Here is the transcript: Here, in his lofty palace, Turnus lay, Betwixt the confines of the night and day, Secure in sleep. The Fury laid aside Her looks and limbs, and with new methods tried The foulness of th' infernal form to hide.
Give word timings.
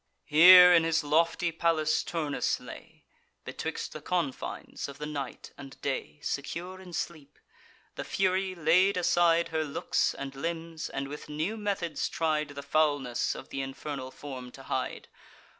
Here, 0.25 0.73
in 0.73 0.83
his 0.83 1.03
lofty 1.03 1.51
palace, 1.51 2.01
Turnus 2.03 2.59
lay, 2.59 3.03
Betwixt 3.45 3.93
the 3.93 4.01
confines 4.01 4.87
of 4.89 4.97
the 4.97 5.05
night 5.05 5.51
and 5.59 5.79
day, 5.83 6.17
Secure 6.23 6.81
in 6.81 6.91
sleep. 6.91 7.37
The 7.93 8.03
Fury 8.03 8.55
laid 8.55 8.97
aside 8.97 9.49
Her 9.49 9.63
looks 9.63 10.15
and 10.15 10.33
limbs, 10.33 10.89
and 10.89 11.07
with 11.07 11.29
new 11.29 11.55
methods 11.55 12.09
tried 12.09 12.47
The 12.49 12.63
foulness 12.63 13.35
of 13.35 13.49
th' 13.49 13.53
infernal 13.61 14.09
form 14.09 14.49
to 14.53 14.63
hide. 14.63 15.07